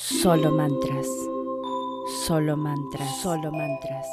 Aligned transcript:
Solo 0.00 0.52
mantras. 0.52 1.08
Solo 2.24 2.56
mantras. 2.56 3.20
Solo 3.20 3.50
mantras. 3.50 4.06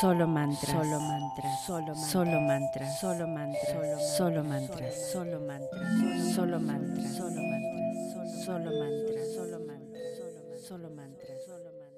Solo 0.00 0.28
mantras. 0.28 0.70
Solo 0.70 1.00
mantras. 1.00 1.66
Solo 1.66 1.94
solo 1.96 2.40
mantras. 2.40 3.00
Solo 3.00 3.26
mantras. 3.26 4.16
Solo 4.16 4.44
mantras. 4.44 4.94
Solo 5.18 5.50
mantras. 5.50 6.14
Solo 6.36 6.60
mantras. 6.60 7.24
Solo 8.44 8.70
mantras. 8.70 9.30
Solo 9.34 9.58
mantras. 9.58 10.68
Solo 10.68 10.90
mantras. 10.90 11.44
Solo 11.44 11.70
mantras. 11.74 11.92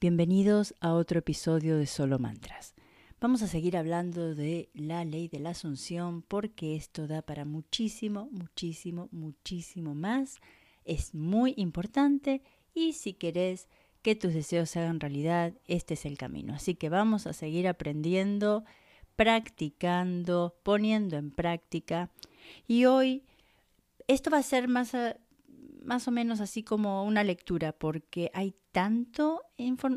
Bienvenidos 0.00 0.74
a 0.80 0.94
otro 0.94 1.18
episodio 1.18 1.76
de 1.76 1.84
Solo 1.84 2.18
Mantras. 2.18 2.74
Vamos 3.20 3.42
a 3.42 3.48
seguir 3.48 3.76
hablando 3.76 4.34
de 4.34 4.70
la 4.72 5.04
ley 5.04 5.28
de 5.28 5.40
la 5.40 5.50
asunción 5.50 6.22
porque 6.22 6.74
esto 6.74 7.06
da 7.06 7.20
para 7.20 7.44
muchísimo, 7.44 8.30
muchísimo, 8.32 9.10
muchísimo 9.12 9.94
más 9.94 10.40
es 10.84 11.14
muy 11.14 11.54
importante 11.56 12.42
y 12.74 12.94
si 12.94 13.14
querés 13.14 13.68
que 14.02 14.14
tus 14.14 14.34
deseos 14.34 14.68
se 14.68 14.80
hagan 14.80 15.00
realidad, 15.00 15.54
este 15.66 15.94
es 15.94 16.04
el 16.04 16.18
camino. 16.18 16.54
Así 16.54 16.74
que 16.74 16.90
vamos 16.90 17.26
a 17.26 17.32
seguir 17.32 17.66
aprendiendo, 17.66 18.64
practicando, 19.16 20.56
poniendo 20.62 21.16
en 21.16 21.30
práctica. 21.30 22.10
Y 22.66 22.84
hoy 22.84 23.24
esto 24.06 24.30
va 24.30 24.38
a 24.38 24.42
ser 24.42 24.68
más, 24.68 24.92
más 25.82 26.06
o 26.06 26.10
menos 26.10 26.40
así 26.40 26.62
como 26.62 27.04
una 27.04 27.24
lectura, 27.24 27.72
porque 27.72 28.30
hay 28.34 28.54
tanto, 28.72 29.42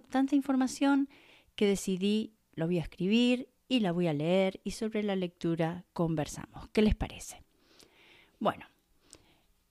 tanta 0.10 0.36
información 0.36 1.10
que 1.56 1.68
decidí, 1.68 2.34
lo 2.54 2.68
voy 2.68 2.78
a 2.78 2.84
escribir 2.84 3.50
y 3.68 3.82
la 3.82 3.92
voy 3.92 4.08
a 4.08 4.14
leer 4.14 4.62
y 4.64 4.72
sobre 4.72 5.04
la 5.04 5.16
lectura 5.16 5.84
conversamos. 5.94 6.70
¿Qué 6.70 6.82
les 6.82 6.96
parece? 6.96 7.44
Bueno, 8.40 8.66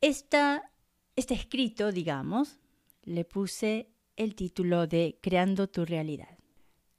esta 0.00 0.70
este 1.16 1.32
escrito, 1.32 1.92
digamos, 1.92 2.58
le 3.02 3.24
puse 3.24 3.88
el 4.16 4.34
título 4.34 4.86
de 4.86 5.18
Creando 5.22 5.66
tu 5.66 5.86
realidad, 5.86 6.38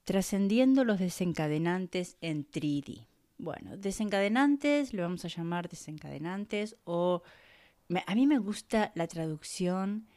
trascendiendo 0.04 0.84
los 0.84 1.00
desencadenantes 1.00 2.18
en 2.22 2.50
3D. 2.50 3.06
Bueno, 3.38 3.78
desencadenantes, 3.78 4.94
lo 4.94 5.04
vamos 5.04 5.24
a 5.24 5.28
llamar 5.28 5.70
desencadenantes 5.70 6.76
o 6.84 7.22
a 8.08 8.16
mí 8.16 8.26
me 8.26 8.40
gusta 8.40 8.92
la 8.96 9.08
traducción 9.08 10.08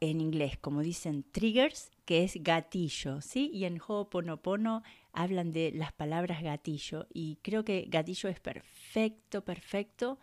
en 0.00 0.20
inglés, 0.20 0.58
como 0.58 0.82
dicen 0.82 1.24
triggers, 1.30 1.90
que 2.04 2.24
es 2.24 2.42
gatillo, 2.42 3.20
¿sí? 3.20 3.50
Y 3.52 3.64
en 3.64 3.80
Ho'oponopono 3.80 4.82
hablan 5.12 5.52
de 5.52 5.72
las 5.72 5.92
palabras 5.92 6.42
gatillo 6.42 7.06
y 7.12 7.36
creo 7.42 7.64
que 7.64 7.86
gatillo 7.88 8.28
es 8.28 8.40
perfecto, 8.40 9.44
perfecto 9.44 10.18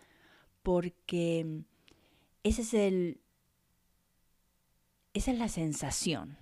porque 0.63 1.63
es 2.49 2.73
el, 2.73 3.21
esa 5.13 5.31
es 5.31 5.37
la 5.37 5.47
sensación, 5.47 6.37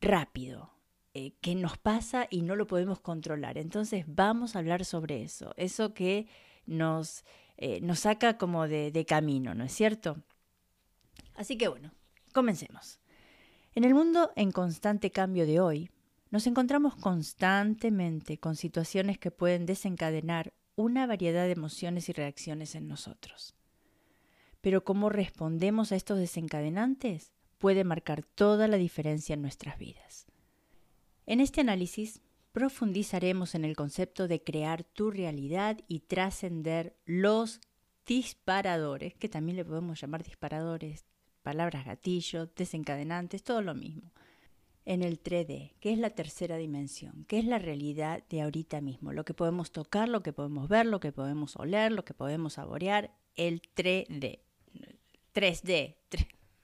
rápido, 0.00 0.70
eh, 1.14 1.32
que 1.40 1.54
nos 1.54 1.78
pasa 1.78 2.26
y 2.30 2.42
no 2.42 2.54
lo 2.54 2.66
podemos 2.66 3.00
controlar. 3.00 3.58
Entonces 3.58 4.04
vamos 4.06 4.54
a 4.54 4.60
hablar 4.60 4.84
sobre 4.84 5.22
eso, 5.22 5.54
eso 5.56 5.92
que 5.94 6.28
nos, 6.66 7.24
eh, 7.56 7.80
nos 7.80 8.00
saca 8.00 8.38
como 8.38 8.68
de 8.68 9.04
camino, 9.06 9.54
¿no 9.54 9.64
es 9.64 9.72
cierto? 9.72 10.22
Así 11.34 11.58
que 11.58 11.68
bueno, 11.68 11.92
comencemos. 12.32 13.00
En 13.74 13.84
el 13.84 13.94
mundo 13.94 14.32
en 14.36 14.52
constante 14.52 15.10
cambio 15.10 15.46
de 15.46 15.60
hoy, 15.60 15.90
nos 16.30 16.46
encontramos 16.46 16.94
constantemente 16.96 18.38
con 18.38 18.56
situaciones 18.56 19.18
que 19.18 19.30
pueden 19.30 19.66
desencadenar 19.66 20.52
una 20.76 21.06
variedad 21.06 21.44
de 21.44 21.52
emociones 21.52 22.08
y 22.08 22.12
reacciones 22.12 22.74
en 22.74 22.88
nosotros. 22.88 23.55
Pero 24.66 24.82
cómo 24.82 25.10
respondemos 25.10 25.92
a 25.92 25.94
estos 25.94 26.18
desencadenantes 26.18 27.30
puede 27.58 27.84
marcar 27.84 28.24
toda 28.24 28.66
la 28.66 28.78
diferencia 28.78 29.34
en 29.34 29.40
nuestras 29.40 29.78
vidas. 29.78 30.26
En 31.24 31.38
este 31.38 31.60
análisis 31.60 32.20
profundizaremos 32.50 33.54
en 33.54 33.64
el 33.64 33.76
concepto 33.76 34.26
de 34.26 34.42
crear 34.42 34.82
tu 34.82 35.12
realidad 35.12 35.78
y 35.86 36.00
trascender 36.00 36.96
los 37.04 37.60
disparadores, 38.06 39.14
que 39.14 39.28
también 39.28 39.56
le 39.56 39.64
podemos 39.64 40.00
llamar 40.00 40.24
disparadores, 40.24 41.04
palabras 41.44 41.86
gatillo, 41.86 42.46
desencadenantes, 42.46 43.44
todo 43.44 43.62
lo 43.62 43.76
mismo. 43.76 44.10
En 44.84 45.04
el 45.04 45.22
3D, 45.22 45.74
que 45.78 45.92
es 45.92 45.98
la 46.00 46.10
tercera 46.10 46.56
dimensión, 46.56 47.24
que 47.28 47.38
es 47.38 47.44
la 47.44 47.60
realidad 47.60 48.24
de 48.28 48.42
ahorita 48.42 48.80
mismo, 48.80 49.12
lo 49.12 49.24
que 49.24 49.32
podemos 49.32 49.70
tocar, 49.70 50.08
lo 50.08 50.24
que 50.24 50.32
podemos 50.32 50.68
ver, 50.68 50.86
lo 50.86 50.98
que 50.98 51.12
podemos 51.12 51.54
oler, 51.54 51.92
lo 51.92 52.04
que 52.04 52.14
podemos 52.14 52.54
saborear, 52.54 53.14
el 53.36 53.62
3D. 53.62 54.40
3D. 55.36 55.96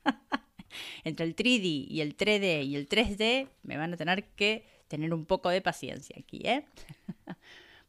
Entre 1.04 1.26
el 1.26 1.36
3D 1.36 1.86
y 1.88 2.00
el 2.00 2.16
3D 2.16 2.64
y 2.64 2.76
el 2.76 2.88
3D 2.88 3.48
me 3.62 3.76
van 3.76 3.92
a 3.92 3.96
tener 3.96 4.24
que 4.30 4.64
tener 4.88 5.12
un 5.12 5.26
poco 5.26 5.50
de 5.50 5.60
paciencia 5.60 6.16
aquí, 6.18 6.40
¿eh? 6.44 6.64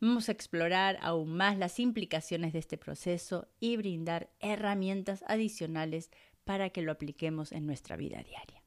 Vamos 0.01 0.27
a 0.27 0.33
explorar 0.33 0.97
aún 1.01 1.33
más 1.33 1.57
las 1.57 1.79
implicaciones 1.79 2.51
de 2.51 2.59
este 2.59 2.77
proceso 2.77 3.47
y 3.61 3.77
brindar 3.77 4.29
herramientas 4.41 5.23
adicionales 5.27 6.11
para 6.43 6.71
que 6.71 6.81
lo 6.81 6.91
apliquemos 6.91 7.53
en 7.53 7.65
nuestra 7.65 7.95
vida 7.95 8.21
diaria. 8.21 8.61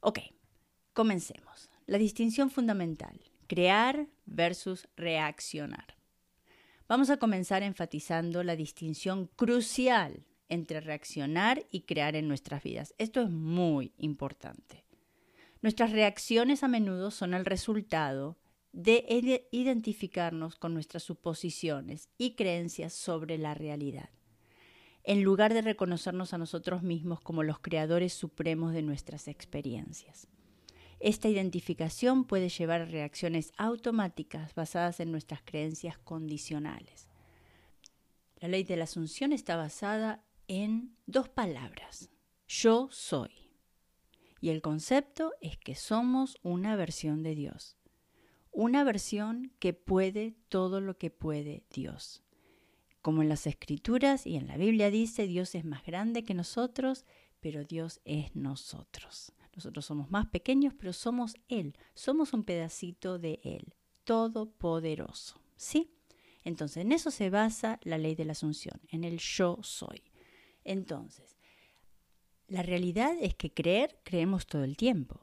Ok, 0.00 0.20
comencemos. 0.92 1.70
La 1.86 1.96
distinción 1.96 2.50
fundamental, 2.50 3.18
crear 3.46 4.06
versus 4.26 4.86
reaccionar. 4.96 5.96
Vamos 6.88 7.08
a 7.08 7.16
comenzar 7.16 7.62
enfatizando 7.62 8.42
la 8.42 8.54
distinción 8.54 9.28
crucial 9.34 10.26
entre 10.48 10.80
reaccionar 10.80 11.64
y 11.70 11.82
crear 11.82 12.16
en 12.16 12.28
nuestras 12.28 12.62
vidas. 12.62 12.94
Esto 12.98 13.22
es 13.22 13.30
muy 13.30 13.92
importante. 13.98 14.84
Nuestras 15.60 15.92
reacciones 15.92 16.62
a 16.62 16.68
menudo 16.68 17.10
son 17.10 17.34
el 17.34 17.44
resultado 17.44 18.36
de 18.72 19.48
identificarnos 19.50 20.56
con 20.56 20.74
nuestras 20.74 21.02
suposiciones 21.02 22.08
y 22.18 22.34
creencias 22.36 22.92
sobre 22.92 23.38
la 23.38 23.54
realidad, 23.54 24.10
en 25.04 25.22
lugar 25.22 25.54
de 25.54 25.62
reconocernos 25.62 26.32
a 26.32 26.38
nosotros 26.38 26.82
mismos 26.82 27.20
como 27.20 27.42
los 27.42 27.58
creadores 27.58 28.12
supremos 28.12 28.72
de 28.72 28.82
nuestras 28.82 29.26
experiencias. 29.26 30.28
Esta 31.00 31.28
identificación 31.28 32.24
puede 32.24 32.48
llevar 32.48 32.82
a 32.82 32.86
reacciones 32.86 33.52
automáticas 33.56 34.54
basadas 34.54 35.00
en 35.00 35.12
nuestras 35.12 35.42
creencias 35.44 35.96
condicionales. 35.98 37.08
La 38.40 38.48
ley 38.48 38.64
de 38.64 38.76
la 38.76 38.84
asunción 38.84 39.32
está 39.32 39.56
basada 39.56 40.22
en 40.48 40.96
dos 41.06 41.28
palabras. 41.28 42.10
Yo 42.48 42.88
soy. 42.90 43.30
Y 44.40 44.50
el 44.50 44.62
concepto 44.62 45.32
es 45.40 45.58
que 45.58 45.74
somos 45.74 46.38
una 46.42 46.74
versión 46.76 47.22
de 47.22 47.34
Dios. 47.34 47.76
Una 48.50 48.82
versión 48.82 49.52
que 49.58 49.74
puede 49.74 50.34
todo 50.48 50.80
lo 50.80 50.96
que 50.96 51.10
puede 51.10 51.64
Dios. 51.70 52.22
Como 53.02 53.22
en 53.22 53.28
las 53.28 53.46
escrituras 53.46 54.26
y 54.26 54.36
en 54.36 54.46
la 54.46 54.56
Biblia 54.56 54.90
dice, 54.90 55.26
Dios 55.26 55.54
es 55.54 55.64
más 55.64 55.84
grande 55.84 56.24
que 56.24 56.34
nosotros, 56.34 57.04
pero 57.40 57.64
Dios 57.64 58.00
es 58.04 58.34
nosotros. 58.34 59.32
Nosotros 59.54 59.84
somos 59.84 60.10
más 60.10 60.26
pequeños, 60.26 60.72
pero 60.78 60.92
somos 60.92 61.34
Él. 61.48 61.76
Somos 61.94 62.32
un 62.32 62.44
pedacito 62.44 63.18
de 63.18 63.40
Él, 63.42 63.74
todopoderoso. 64.04 65.40
¿Sí? 65.56 65.92
Entonces, 66.44 66.78
en 66.78 66.92
eso 66.92 67.10
se 67.10 67.28
basa 67.28 67.78
la 67.82 67.98
ley 67.98 68.14
de 68.14 68.24
la 68.24 68.32
asunción, 68.32 68.80
en 68.88 69.04
el 69.04 69.18
yo 69.18 69.58
soy. 69.62 70.02
Entonces, 70.68 71.38
la 72.46 72.62
realidad 72.62 73.16
es 73.22 73.34
que 73.34 73.50
creer, 73.50 73.98
creemos 74.04 74.46
todo 74.46 74.64
el 74.64 74.76
tiempo. 74.76 75.18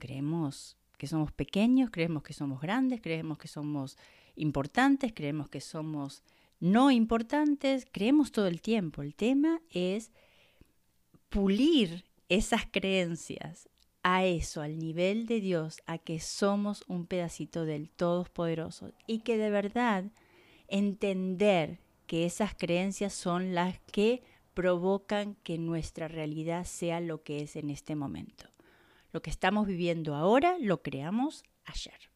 Creemos 0.00 0.76
que 0.98 1.06
somos 1.06 1.30
pequeños, 1.30 1.90
creemos 1.90 2.24
que 2.24 2.32
somos 2.32 2.60
grandes, 2.60 3.00
creemos 3.00 3.38
que 3.38 3.46
somos 3.46 3.96
importantes, 4.34 5.12
creemos 5.14 5.48
que 5.48 5.60
somos 5.60 6.24
no 6.58 6.90
importantes, 6.90 7.86
creemos 7.92 8.32
todo 8.32 8.48
el 8.48 8.60
tiempo. 8.60 9.02
El 9.02 9.14
tema 9.14 9.60
es 9.70 10.10
pulir 11.28 12.04
esas 12.28 12.66
creencias 12.68 13.68
a 14.02 14.24
eso, 14.24 14.60
al 14.60 14.76
nivel 14.76 15.26
de 15.26 15.40
Dios, 15.40 15.78
a 15.86 15.98
que 15.98 16.18
somos 16.18 16.82
un 16.88 17.06
pedacito 17.06 17.64
del 17.64 17.90
Todopoderoso 17.90 18.90
y 19.06 19.20
que 19.20 19.38
de 19.38 19.50
verdad 19.50 20.10
entender 20.66 21.78
que 22.08 22.26
esas 22.26 22.56
creencias 22.56 23.12
son 23.12 23.54
las 23.54 23.78
que 23.92 24.24
provocan 24.54 25.36
que 25.42 25.58
nuestra 25.58 26.08
realidad 26.08 26.64
sea 26.64 27.00
lo 27.00 27.22
que 27.22 27.42
es 27.42 27.56
en 27.56 27.70
este 27.70 27.94
momento. 27.94 28.46
Lo 29.12 29.22
que 29.22 29.30
estamos 29.30 29.66
viviendo 29.66 30.14
ahora 30.14 30.56
lo 30.60 30.82
creamos 30.82 31.44
ayer. 31.64 32.10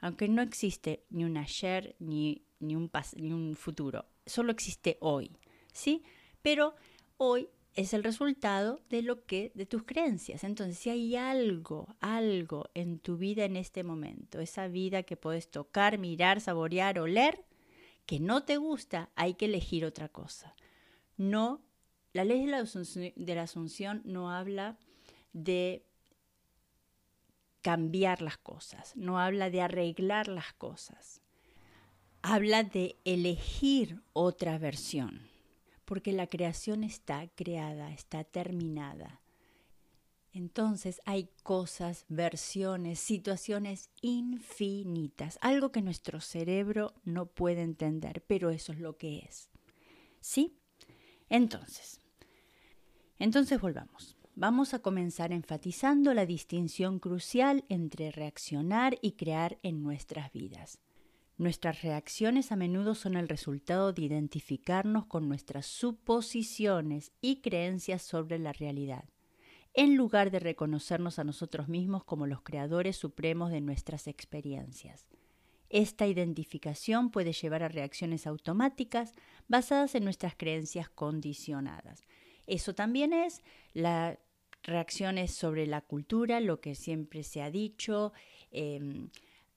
Aunque 0.00 0.28
no 0.28 0.42
existe 0.42 1.04
ni 1.10 1.24
un 1.24 1.36
ayer 1.36 1.96
ni, 1.98 2.44
ni, 2.60 2.76
un, 2.76 2.90
ni 3.16 3.32
un 3.32 3.56
futuro, 3.56 4.06
solo 4.26 4.52
existe 4.52 4.96
hoy. 5.00 5.36
¿Sí? 5.72 6.02
Pero 6.42 6.74
hoy 7.16 7.48
es 7.74 7.94
el 7.94 8.02
resultado 8.02 8.80
de 8.88 9.02
lo 9.02 9.24
que 9.24 9.52
de 9.54 9.66
tus 9.66 9.84
creencias. 9.84 10.42
Entonces, 10.42 10.78
si 10.78 10.90
hay 10.90 11.14
algo, 11.14 11.94
algo 12.00 12.70
en 12.74 12.98
tu 12.98 13.16
vida 13.16 13.44
en 13.44 13.56
este 13.56 13.84
momento, 13.84 14.40
esa 14.40 14.66
vida 14.66 15.04
que 15.04 15.16
puedes 15.16 15.48
tocar, 15.50 15.98
mirar, 15.98 16.40
saborear, 16.40 16.98
oler, 16.98 17.44
que 18.04 18.18
no 18.18 18.42
te 18.42 18.56
gusta, 18.56 19.10
hay 19.14 19.34
que 19.34 19.44
elegir 19.44 19.84
otra 19.84 20.08
cosa. 20.08 20.56
No 21.16 21.67
La 22.18 22.24
ley 22.24 22.46
de 22.46 22.50
la, 22.50 22.64
de 22.64 23.34
la 23.36 23.42
asunción 23.42 24.02
no 24.04 24.32
habla 24.32 24.76
de 25.32 25.86
cambiar 27.62 28.22
las 28.22 28.38
cosas, 28.38 28.96
no 28.96 29.20
habla 29.20 29.50
de 29.50 29.62
arreglar 29.62 30.26
las 30.26 30.52
cosas, 30.52 31.22
habla 32.20 32.64
de 32.64 32.96
elegir 33.04 34.02
otra 34.14 34.58
versión, 34.58 35.28
porque 35.84 36.10
la 36.10 36.26
creación 36.26 36.82
está 36.82 37.28
creada, 37.36 37.92
está 37.92 38.24
terminada. 38.24 39.20
Entonces 40.32 41.00
hay 41.04 41.28
cosas, 41.44 42.04
versiones, 42.08 42.98
situaciones 42.98 43.90
infinitas, 44.00 45.38
algo 45.40 45.70
que 45.70 45.82
nuestro 45.82 46.20
cerebro 46.20 46.94
no 47.04 47.26
puede 47.26 47.62
entender, 47.62 48.24
pero 48.26 48.50
eso 48.50 48.72
es 48.72 48.80
lo 48.80 48.96
que 48.96 49.20
es. 49.20 49.50
¿Sí? 50.20 50.58
Entonces, 51.28 52.00
entonces 53.18 53.60
volvamos. 53.60 54.16
Vamos 54.34 54.72
a 54.72 54.78
comenzar 54.78 55.32
enfatizando 55.32 56.14
la 56.14 56.24
distinción 56.24 57.00
crucial 57.00 57.64
entre 57.68 58.12
reaccionar 58.12 58.96
y 59.02 59.12
crear 59.12 59.58
en 59.62 59.82
nuestras 59.82 60.32
vidas. 60.32 60.78
Nuestras 61.38 61.82
reacciones 61.82 62.50
a 62.50 62.56
menudo 62.56 62.94
son 62.94 63.16
el 63.16 63.28
resultado 63.28 63.92
de 63.92 64.02
identificarnos 64.02 65.06
con 65.06 65.28
nuestras 65.28 65.66
suposiciones 65.66 67.12
y 67.20 67.40
creencias 67.42 68.02
sobre 68.02 68.38
la 68.40 68.52
realidad, 68.52 69.04
en 69.72 69.96
lugar 69.96 70.32
de 70.32 70.40
reconocernos 70.40 71.20
a 71.20 71.24
nosotros 71.24 71.68
mismos 71.68 72.02
como 72.04 72.26
los 72.26 72.42
creadores 72.42 72.96
supremos 72.96 73.52
de 73.52 73.60
nuestras 73.60 74.08
experiencias. 74.08 75.06
Esta 75.70 76.06
identificación 76.06 77.10
puede 77.10 77.32
llevar 77.32 77.62
a 77.62 77.68
reacciones 77.68 78.26
automáticas 78.26 79.12
basadas 79.48 79.94
en 79.94 80.04
nuestras 80.04 80.34
creencias 80.36 80.88
condicionadas. 80.88 82.02
Eso 82.48 82.74
también 82.74 83.12
es 83.12 83.42
la 83.74 84.18
reacciones 84.62 85.32
sobre 85.32 85.66
la 85.66 85.80
cultura, 85.80 86.40
lo 86.40 86.60
que 86.60 86.74
siempre 86.74 87.22
se 87.22 87.42
ha 87.42 87.50
dicho, 87.50 88.12
em, 88.50 89.10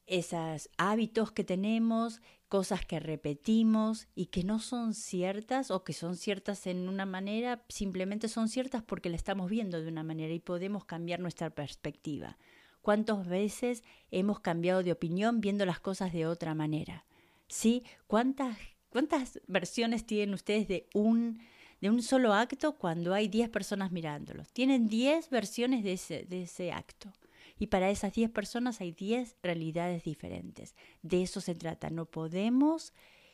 esos 0.08 0.70
hábitos 0.78 1.32
que 1.32 1.44
tenemos, 1.44 2.22
cosas 2.50 2.86
que 2.86 3.00
repetimos 3.00 4.08
y 4.14 4.26
que 4.26 4.44
no 4.44 4.60
son 4.60 4.94
ciertas 4.94 5.72
o 5.72 5.84
que 5.84 5.94
son 5.94 6.18
ciertas 6.18 6.68
en 6.68 6.90
una 6.90 7.06
manera, 7.06 7.64
simplemente 7.70 8.28
son 8.28 8.50
ciertas 8.50 8.84
porque 8.84 9.10
la 9.10 9.16
estamos 9.16 9.50
viendo 9.50 9.82
de 9.82 9.88
una 9.88 10.04
manera 10.04 10.34
y 10.34 10.40
podemos 10.40 10.84
cambiar 10.86 11.20
nuestra 11.20 11.50
perspectiva. 11.50 12.38
¿Cuántas 12.82 13.28
veces 13.28 13.84
hemos 14.10 14.40
cambiado 14.40 14.84
de 14.84 14.92
opinión 14.92 15.40
viendo 15.40 15.66
las 15.66 15.80
cosas 15.80 16.12
de 16.12 16.26
otra 16.26 16.56
manera? 16.56 17.06
¿Sí? 17.48 17.84
¿Cuántas, 18.08 18.58
cuántas 18.90 19.40
versiones 19.48 20.06
tienen 20.06 20.34
ustedes 20.34 20.68
de 20.68 20.90
un 20.94 21.40
de 21.82 21.90
un 21.90 22.02
solo 22.02 22.34
acto 22.34 22.78
cuando 22.78 23.14
hay 23.14 23.28
10 23.28 23.50
personas 23.50 23.92
mirándolos. 23.92 24.52
Tienen 24.54 24.88
10 24.88 25.30
versiones 25.30 25.84
de 25.84 25.94
ese, 25.94 26.26
de 26.30 26.44
ese 26.44 26.72
acto. 26.72 27.12
Y 27.60 27.68
para 27.68 27.90
esas 27.90 28.14
10 28.14 28.32
personas 28.32 28.82
hay 28.82 28.92
10 28.92 29.38
realidades 29.44 30.04
diferentes. 30.04 30.76
De 31.02 31.24
eso 31.24 31.42
se 31.42 31.56
trata. 31.56 31.90
No 31.90 32.06
podemos 32.06 32.94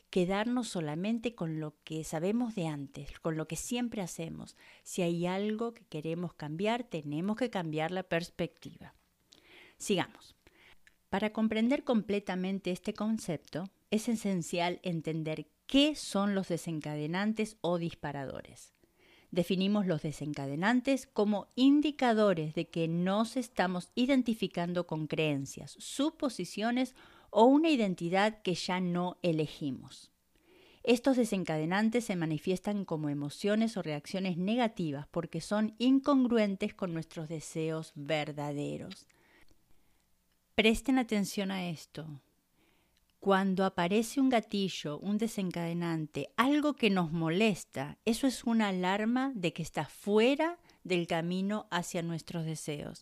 quedarnos 0.09 0.69
solamente 0.69 1.35
con 1.35 1.59
lo 1.59 1.75
que 1.83 2.03
sabemos 2.03 2.55
de 2.55 2.67
antes, 2.67 3.19
con 3.19 3.35
lo 3.35 3.47
que 3.47 3.57
siempre 3.57 4.01
hacemos. 4.01 4.55
Si 4.83 5.01
hay 5.01 5.25
algo 5.25 5.73
que 5.73 5.85
queremos 5.85 6.33
cambiar, 6.33 6.83
tenemos 6.83 7.35
que 7.35 7.49
cambiar 7.49 7.91
la 7.91 8.03
perspectiva. 8.03 8.93
Sigamos. 9.77 10.35
Para 11.09 11.31
comprender 11.31 11.83
completamente 11.83 12.71
este 12.71 12.93
concepto, 12.93 13.69
es 13.91 14.09
esencial 14.09 14.79
entender 14.83 15.47
¿Qué 15.67 15.95
son 15.95 16.33
los 16.33 16.47
desencadenantes 16.47 17.57
o 17.59 17.77
disparadores? 17.77 18.73
Definimos 19.31 19.85
los 19.85 20.01
desencadenantes 20.01 21.07
como 21.07 21.47
indicadores 21.55 22.55
de 22.55 22.69
que 22.69 22.87
nos 22.87 23.35
estamos 23.35 23.89
identificando 23.93 24.87
con 24.87 25.07
creencias, 25.07 25.75
suposiciones 25.77 26.95
o 27.31 27.43
una 27.43 27.69
identidad 27.69 28.41
que 28.43 28.55
ya 28.55 28.79
no 28.79 29.17
elegimos. 29.23 30.09
Estos 30.83 31.17
desencadenantes 31.17 32.05
se 32.05 32.15
manifiestan 32.15 32.85
como 32.85 33.09
emociones 33.09 33.75
o 33.75 33.81
reacciones 33.81 34.37
negativas 34.37 35.05
porque 35.07 35.41
son 35.41 35.75
incongruentes 35.79 36.73
con 36.73 36.93
nuestros 36.93 37.27
deseos 37.27 37.91
verdaderos. 37.93 39.05
Presten 40.55 40.97
atención 40.97 41.51
a 41.51 41.67
esto 41.67 42.07
cuando 43.27 43.65
aparece 43.65 44.21
un 44.21 44.29
gatillo, 44.29 44.99
un 44.99 45.17
desencadenante, 45.17 46.29
algo 46.37 46.77
que 46.77 46.89
nos 46.89 47.11
molesta, 47.11 47.97
eso 48.05 48.25
es 48.25 48.45
una 48.45 48.69
alarma 48.69 49.33
de 49.35 49.51
que 49.51 49.63
está 49.63 49.83
fuera 49.83 50.59
del 50.85 51.07
camino 51.07 51.67
hacia 51.69 52.03
nuestros 52.03 52.45
deseos. 52.45 53.01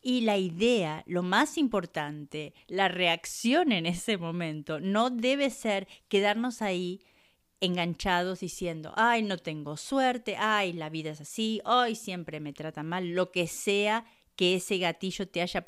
Y 0.00 0.20
la 0.20 0.38
idea, 0.38 1.02
lo 1.08 1.24
más 1.24 1.58
importante, 1.58 2.54
la 2.68 2.86
reacción 2.86 3.72
en 3.72 3.86
ese 3.86 4.16
momento, 4.16 4.78
no 4.78 5.10
debe 5.10 5.50
ser 5.50 5.88
quedarnos 6.06 6.62
ahí 6.62 7.00
enganchados 7.58 8.38
diciendo, 8.38 8.92
ay, 8.94 9.24
no 9.24 9.36
tengo 9.36 9.76
suerte, 9.76 10.36
ay, 10.38 10.74
la 10.74 10.90
vida 10.90 11.10
es 11.10 11.22
así, 11.22 11.60
ay, 11.64 11.96
siempre 11.96 12.38
me 12.38 12.52
trata 12.52 12.84
mal, 12.84 13.08
lo 13.08 13.32
que 13.32 13.48
sea 13.48 14.04
que 14.36 14.54
ese 14.54 14.78
gatillo 14.78 15.26
te 15.28 15.42
haya, 15.42 15.64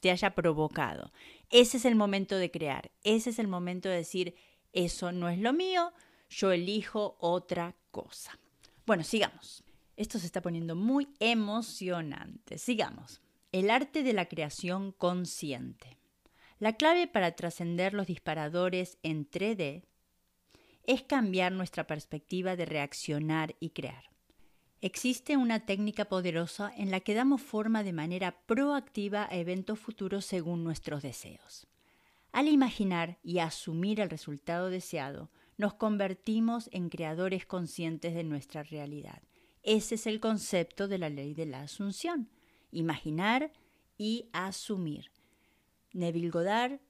te 0.00 0.10
haya 0.10 0.34
provocado. 0.34 1.12
Ese 1.50 1.78
es 1.78 1.84
el 1.84 1.94
momento 1.94 2.36
de 2.36 2.50
crear, 2.50 2.92
ese 3.02 3.30
es 3.30 3.38
el 3.38 3.48
momento 3.48 3.88
de 3.88 3.96
decir, 3.96 4.34
eso 4.72 5.12
no 5.12 5.28
es 5.28 5.38
lo 5.38 5.52
mío, 5.52 5.92
yo 6.28 6.52
elijo 6.52 7.16
otra 7.20 7.74
cosa. 7.90 8.38
Bueno, 8.84 9.02
sigamos. 9.02 9.64
Esto 9.96 10.18
se 10.18 10.26
está 10.26 10.42
poniendo 10.42 10.76
muy 10.76 11.08
emocionante. 11.18 12.58
Sigamos. 12.58 13.22
El 13.50 13.70
arte 13.70 14.02
de 14.02 14.12
la 14.12 14.26
creación 14.26 14.92
consciente. 14.92 15.96
La 16.58 16.74
clave 16.74 17.06
para 17.06 17.32
trascender 17.32 17.94
los 17.94 18.06
disparadores 18.06 18.98
en 19.02 19.28
3D 19.28 19.84
es 20.84 21.02
cambiar 21.02 21.52
nuestra 21.52 21.86
perspectiva 21.86 22.56
de 22.56 22.66
reaccionar 22.66 23.56
y 23.60 23.70
crear. 23.70 24.10
Existe 24.82 25.36
una 25.36 25.60
técnica 25.60 26.04
poderosa 26.04 26.70
en 26.76 26.90
la 26.90 27.00
que 27.00 27.14
damos 27.14 27.40
forma 27.40 27.82
de 27.82 27.92
manera 27.92 28.36
proactiva 28.46 29.26
a 29.30 29.36
eventos 29.36 29.78
futuros 29.78 30.26
según 30.26 30.64
nuestros 30.64 31.02
deseos. 31.02 31.66
Al 32.32 32.48
imaginar 32.48 33.18
y 33.22 33.38
asumir 33.38 34.00
el 34.00 34.10
resultado 34.10 34.68
deseado, 34.68 35.30
nos 35.56 35.72
convertimos 35.74 36.68
en 36.72 36.90
creadores 36.90 37.46
conscientes 37.46 38.14
de 38.14 38.24
nuestra 38.24 38.62
realidad. 38.62 39.22
Ese 39.62 39.94
es 39.94 40.06
el 40.06 40.20
concepto 40.20 40.86
de 40.86 40.98
la 40.98 41.08
ley 41.08 41.32
de 41.32 41.46
la 41.46 41.62
asunción. 41.62 42.28
Imaginar 42.70 43.52
y 43.96 44.28
asumir. 44.32 45.10
Neville 45.94 46.28
Goddard 46.28 46.80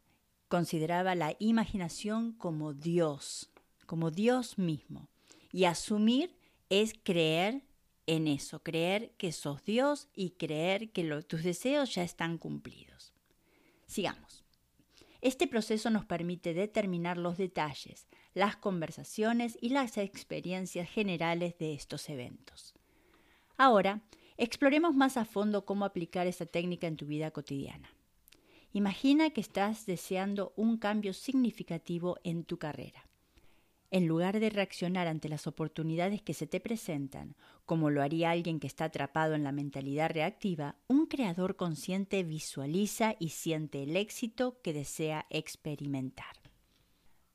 consideraba 0.49 1.15
la 1.15 1.37
imaginación 1.39 2.33
como 2.33 2.75
Dios, 2.75 3.51
como 3.87 4.11
Dios 4.11 4.59
mismo. 4.59 5.09
Y 5.53 5.65
asumir 5.65 6.35
es 6.69 6.93
creer 7.03 7.63
en 8.07 8.29
eso, 8.29 8.63
creer 8.63 9.13
que 9.19 9.33
sos 9.33 9.65
Dios 9.65 10.09
y 10.15 10.31
creer 10.31 10.91
que 10.91 11.05
tus 11.23 11.43
deseos 11.43 11.95
ya 11.95 12.03
están 12.03 12.39
cumplidos. 12.39 13.13
Sigamos. 13.87 14.45
Este 15.21 15.47
proceso 15.47 15.91
nos 15.91 16.05
permite 16.05 16.55
determinar 16.55 17.17
los 17.17 17.37
detalles, 17.37 18.07
las 18.35 18.57
conversaciones 18.57 19.59
y 19.61 19.71
las 19.71 19.99
experiencias 19.99 20.89
generales 20.89 21.59
de 21.59 21.75
estos 21.75 22.09
eventos. 22.09 22.75
Ahora, 23.57 24.03
exploremos 24.37 24.95
más 24.95 25.17
a 25.17 25.25
fondo 25.25 25.65
cómo 25.65 25.85
aplicar 25.85 26.27
esta 26.27 26.47
técnica 26.47 26.87
en 26.87 26.97
tu 26.97 27.07
vida 27.07 27.31
cotidiana. 27.31 27.91
Imagina 28.73 29.31
que 29.31 29.41
estás 29.41 29.87
deseando 29.87 30.53
un 30.55 30.77
cambio 30.77 31.15
significativo 31.15 32.19
en 32.23 32.45
tu 32.45 32.59
carrera. 32.59 33.06
En 33.91 34.07
lugar 34.07 34.41
de 34.41 34.51
reaccionar 34.51 35.07
ante 35.07 35.29
las 35.29 35.47
oportunidades 35.47 36.21
que 36.21 36.35
se 36.35 36.47
te 36.47 36.61
presentan, 36.61 37.37
como 37.65 37.91
lo 37.91 38.03
haría 38.03 38.31
alguien 38.31 38.59
que 38.59 38.67
está 38.67 38.87
atrapado 38.87 39.35
en 39.35 39.45
la 39.45 39.53
mentalidad 39.53 40.11
reactiva, 40.11 40.77
un 40.89 41.07
creador 41.07 41.57
consciente 41.57 42.25
visualiza 42.25 43.15
y 43.19 43.29
siente 43.29 43.85
el 43.85 43.97
éxito 43.97 44.61
que 44.63 44.73
desea 44.73 45.27
experimentar. 45.31 46.35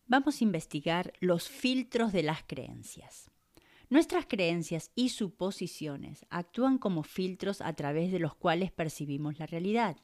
Vamos 0.08 0.42
a 0.42 0.44
investigar 0.44 1.14
los 1.22 1.48
filtros 1.48 2.12
de 2.12 2.24
las 2.24 2.44
creencias. 2.44 3.32
Nuestras 3.90 4.26
creencias 4.26 4.92
y 4.96 5.10
suposiciones 5.10 6.26
actúan 6.30 6.78
como 6.78 7.04
filtros 7.04 7.62
a 7.62 7.74
través 7.74 8.12
de 8.12 8.20
los 8.20 8.36
cuales 8.36 8.72
percibimos 8.72 9.40
la 9.40 9.46
realidad. 9.46 9.98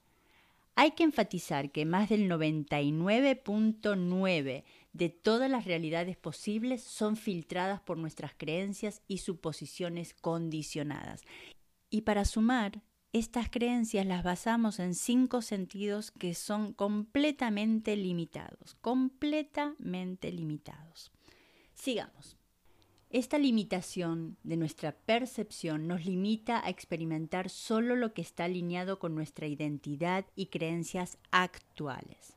Hay 0.75 0.92
que 0.92 1.04
enfatizar 1.04 1.72
que 1.72 1.86
más 1.86 2.10
del 2.10 2.30
99.9 2.30 4.63
de 4.98 5.10
todas 5.10 5.50
las 5.50 5.66
realidades 5.66 6.18
posibles 6.18 6.82
son 6.82 7.18
filtradas 7.18 7.80
por 7.82 8.00
nuestras 8.00 8.34
creencias 8.36 9.04
y 9.08 9.20
suposiciones 9.20 10.16
condicionadas. 10.16 11.22
Y 11.92 12.01
para 12.01 12.25
sumar, 12.25 12.82
estas 13.13 13.50
creencias 13.50 14.08
las 14.08 14.24
basamos 14.24 14.80
en 14.80 14.96
cinco 14.96 15.44
sentidos 15.44 16.10
que 16.10 16.34
son 16.34 16.74
completamente 16.74 17.96
limitados, 17.96 18.75
completamente 18.82 20.32
limitados. 20.32 21.12
Sigamos. 21.75 22.36
Esta 23.10 23.38
limitación 23.38 24.38
de 24.44 24.58
nuestra 24.58 24.94
percepción 24.94 25.88
nos 25.88 26.06
limita 26.06 26.66
a 26.66 26.70
experimentar 26.70 27.50
solo 27.50 27.96
lo 27.96 28.13
que 28.13 28.22
está 28.22 28.46
alineado 28.46 29.00
con 29.00 29.16
nuestra 29.16 29.48
identidad 29.48 30.25
y 30.36 30.48
creencias 30.48 31.18
actuales. 31.32 32.37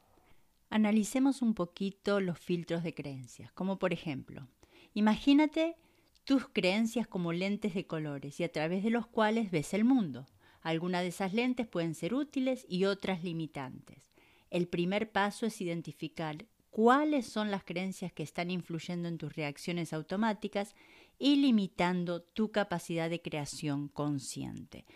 Analicemos 0.70 1.42
un 1.42 1.54
poquito 1.54 2.20
los 2.20 2.38
filtros 2.38 2.84
de 2.84 2.94
creencias, 2.94 3.52
como 3.52 3.80
por 3.80 3.92
ejemplo, 3.92 4.46
imagínate 4.94 5.76
tus 6.24 6.48
creencias 6.48 7.08
como 7.08 7.32
lentes 7.32 7.74
de 7.74 7.88
colores 7.88 8.38
y 8.38 8.44
a 8.44 8.52
través 8.52 8.84
de 8.84 8.90
los 8.90 9.06
cuales 9.08 9.50
ves 9.50 9.74
el 9.74 9.84
mundo. 9.84 10.26
Algunas 10.62 11.02
de 11.02 11.08
esas 11.08 11.34
lentes 11.34 11.66
pueden 11.66 11.96
ser 11.96 12.14
útiles 12.14 12.66
y 12.68 12.84
otras 12.84 13.24
limitantes. 13.24 14.12
El 14.48 14.68
primer 14.68 15.10
paso 15.10 15.44
es 15.44 15.60
identificar 15.60 16.46
cuáles 16.70 17.26
son 17.26 17.50
las 17.50 17.64
creencias 17.64 18.12
que 18.12 18.22
están 18.22 18.50
influyendo 18.50 19.08
en 19.08 19.18
tus 19.18 19.34
reacciones 19.34 19.92
automáticas 19.92 20.76
y 21.18 21.36
limitando 21.36 22.22
tu 22.22 22.52
capacidad 22.52 23.10
de 23.10 23.20
creación 23.20 23.88
consciente. 23.88 24.86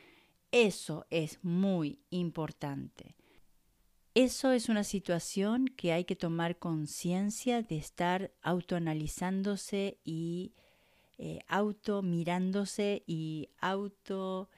Eso 0.53 1.05
es 1.11 1.43
muy 1.43 1.99
importante. 2.11 3.17
Eso 4.15 4.53
es 4.53 4.69
una 4.69 4.85
situación 4.85 5.67
que 5.67 5.93
hay 5.93 6.05
que 6.05 6.15
tomar 6.15 6.57
conciencia 6.57 7.63
de 7.63 7.77
estar 7.77 8.31
autoanalizándose 8.43 9.99
y 10.05 10.53
eh, 11.19 11.41
auto 11.49 12.01
mirándose 12.03 13.03
y 13.09 13.49
auto 13.59 14.49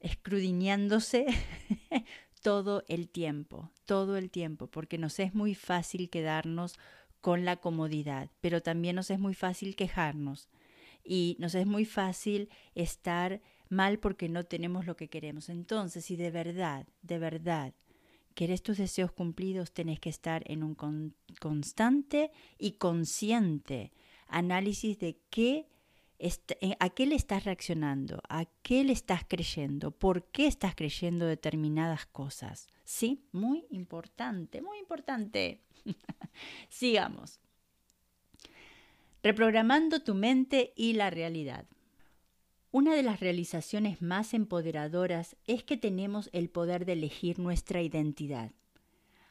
escrudiñándose 0.00 1.26
todo 2.42 2.84
el 2.88 3.08
tiempo, 3.08 3.70
todo 3.86 4.16
el 4.16 4.30
tiempo, 4.30 4.66
porque 4.66 4.98
nos 4.98 5.18
es 5.18 5.34
muy 5.34 5.54
fácil 5.54 6.10
quedarnos 6.10 6.74
con 7.22 7.44
la 7.44 7.56
comodidad, 7.56 8.30
pero 8.40 8.62
también 8.62 8.96
nos 8.96 9.10
es 9.10 9.18
muy 9.18 9.32
fácil 9.34 9.76
quejarnos 9.76 10.50
y 11.04 11.36
nos 11.38 11.54
es 11.54 11.66
muy 11.66 11.84
fácil 11.84 12.50
estar 12.74 13.40
mal 13.68 13.98
porque 13.98 14.28
no 14.28 14.44
tenemos 14.44 14.86
lo 14.86 14.96
que 14.96 15.08
queremos. 15.08 15.48
Entonces, 15.48 16.04
si 16.04 16.16
de 16.16 16.30
verdad, 16.30 16.86
de 17.02 17.18
verdad 17.18 17.72
querés 18.36 18.62
tus 18.62 18.78
deseos 18.78 19.10
cumplidos, 19.10 19.72
tenés 19.72 19.98
que 19.98 20.10
estar 20.10 20.44
en 20.46 20.62
un 20.62 20.76
constante 21.40 22.30
y 22.58 22.72
consciente 22.72 23.92
análisis 24.28 24.98
de 24.98 25.18
qué 25.30 25.66
eh, 26.18 26.76
¿A 26.80 26.88
qué 26.90 27.06
le 27.06 27.14
estás 27.14 27.44
reaccionando? 27.44 28.22
¿A 28.28 28.46
qué 28.62 28.84
le 28.84 28.92
estás 28.92 29.22
creyendo? 29.28 29.90
¿Por 29.90 30.24
qué 30.30 30.46
estás 30.46 30.74
creyendo 30.74 31.26
determinadas 31.26 32.06
cosas? 32.06 32.68
Sí, 32.84 33.26
muy 33.32 33.66
importante, 33.70 34.62
muy 34.62 34.78
importante. 34.78 35.60
Sigamos. 36.70 37.40
Reprogramando 39.22 40.02
tu 40.02 40.14
mente 40.14 40.72
y 40.74 40.94
la 40.94 41.10
realidad. 41.10 41.66
Una 42.78 42.94
de 42.94 43.02
las 43.02 43.20
realizaciones 43.20 44.02
más 44.02 44.34
empoderadoras 44.34 45.34
es 45.46 45.64
que 45.64 45.78
tenemos 45.78 46.28
el 46.34 46.50
poder 46.50 46.84
de 46.84 46.92
elegir 46.92 47.38
nuestra 47.38 47.80
identidad. 47.80 48.52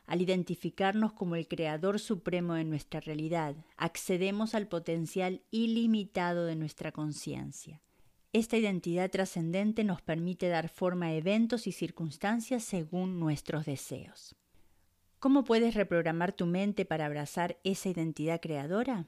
Al 0.08 0.24
identificarnos 0.24 1.14
como 1.14 1.36
el 1.36 1.48
creador 1.48 2.00
supremo 2.00 2.56
de 2.56 2.64
nuestra 2.64 3.02
realidad, 3.02 3.56
accedemos 3.78 4.56
al 4.56 4.68
potencial 4.68 5.44
ilimitado 5.52 6.48
de 6.48 6.56
nuestra 6.56 6.92
conciencia. 6.92 7.84
Esta 8.34 8.58
identidad 8.58 9.12
trascendente 9.12 9.84
nos 9.84 10.02
permite 10.02 10.48
dar 10.48 10.68
forma 10.68 11.06
a 11.06 11.14
eventos 11.14 11.68
y 11.68 11.72
circunstancias 11.72 12.64
según 12.64 13.20
nuestros 13.20 13.68
deseos. 13.68 14.36
¿Cómo 15.20 15.44
puedes 15.44 15.76
reprogramar 15.76 16.34
tu 16.34 16.48
mente 16.48 16.84
para 16.84 17.06
abrazar 17.06 17.60
esa 17.64 17.90
identidad 17.90 18.42
creadora? 18.42 19.06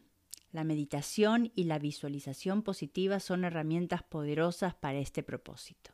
La 0.51 0.63
meditación 0.63 1.51
y 1.55 1.65
la 1.65 1.79
visualización 1.79 2.63
positiva 2.63 3.19
son 3.19 3.43
herramientas 3.43 4.03
poderosas 4.03 4.75
para 4.75 4.99
este 4.99 5.23
propósito. 5.23 5.91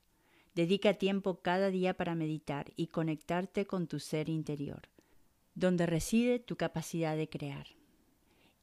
Dedica 0.56 0.94
tiempo 0.94 1.42
cada 1.42 1.70
día 1.70 1.96
para 1.96 2.16
meditar 2.16 2.72
y 2.76 2.88
conectarte 2.88 3.66
con 3.66 3.88
tu 3.88 4.00
ser 4.00 4.30
interior 4.30 4.90
donde 5.56 5.86
reside 5.86 6.40
tu 6.40 6.56
capacidad 6.56 7.16
de 7.16 7.30
crear. 7.30 7.68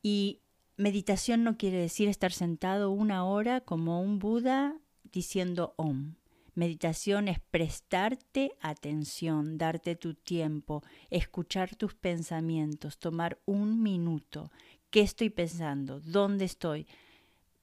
Y 0.03 0.41
meditación 0.77 1.45
no 1.45 1.57
quiere 1.57 1.79
decir 1.79 2.09
estar 2.09 2.33
sentado 2.33 2.91
una 2.91 3.25
hora 3.25 3.61
como 3.61 4.01
un 4.01 4.19
Buda 4.19 4.77
diciendo 5.05 5.75
Om. 5.77 6.15
Meditación 6.55 7.29
es 7.29 7.39
prestarte 7.39 8.53
atención, 8.61 9.57
darte 9.57 9.95
tu 9.95 10.15
tiempo, 10.15 10.83
escuchar 11.09 11.77
tus 11.77 11.95
pensamientos, 11.95 12.99
tomar 12.99 13.39
un 13.47 13.83
minuto. 13.83 14.51
¿Qué 14.91 15.03
estoy 15.03 15.31
pensando? 15.31 16.01
¿Dónde 16.01 16.45
estoy? 16.45 16.89